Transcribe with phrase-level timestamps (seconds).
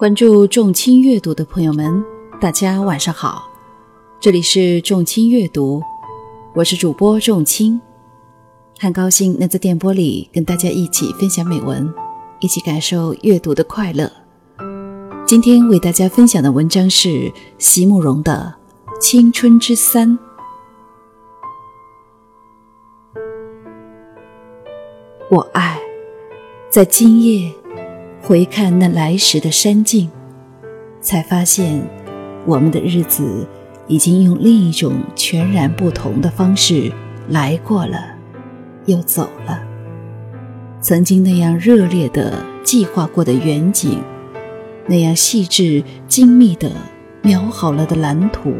[0.00, 2.02] 关注众卿阅读的朋友们，
[2.40, 3.50] 大家晚上好，
[4.18, 5.82] 这里是众卿阅读，
[6.54, 7.78] 我是主播众卿，
[8.78, 11.92] 很高兴能在电波里跟大家一起分享美文，
[12.40, 14.10] 一起感受阅读的快乐。
[15.26, 18.54] 今天为大家分享的文章是席慕容的
[18.98, 20.18] 《青春之三》。
[25.30, 25.78] 我爱
[26.70, 27.59] 在今夜。
[28.22, 30.10] 回看那来时的山径，
[31.00, 31.82] 才发现
[32.46, 33.46] 我们的日子
[33.88, 36.92] 已经用另一种全然不同的方式
[37.28, 38.14] 来过了，
[38.86, 39.62] 又走了。
[40.80, 44.02] 曾经那样热烈的计划过的远景，
[44.86, 46.70] 那样细致精密的
[47.22, 48.52] 描好了的蓝图，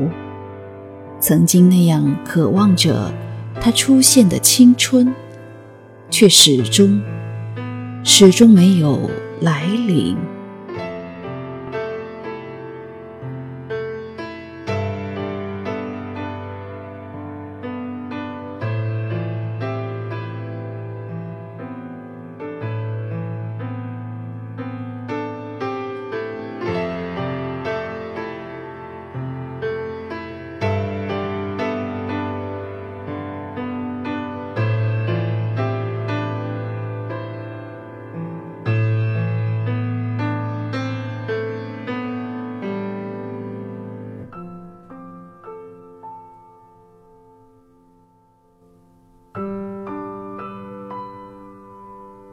[1.21, 3.13] 曾经那样渴望着
[3.61, 5.15] 它出现的青春，
[6.11, 7.01] 却始终，
[8.03, 9.11] 始终没有。
[9.41, 10.40] 来临。